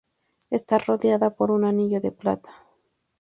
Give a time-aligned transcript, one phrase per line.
[0.49, 2.51] Está rodeada por un anillo de plata.